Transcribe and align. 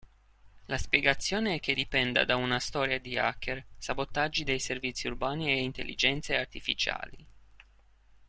La 0.65 0.79
spiegazione 0.79 1.53
è 1.53 1.59
che 1.59 1.75
dipenda 1.75 2.25
da 2.25 2.35
una 2.35 2.59
storia 2.59 2.99
di 2.99 3.19
hacker, 3.19 3.63
sabotaggi 3.77 4.43
dei 4.43 4.57
servizi 4.57 5.05
urbani 5.07 5.49
e 5.51 5.61
intelligenze 5.61 6.35
artificiali. 6.35 7.23